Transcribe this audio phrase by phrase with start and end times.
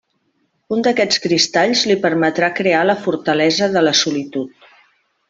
[0.77, 4.57] Un d'aquests cristalls li permetrà crear la Fortalesa de la Solitud.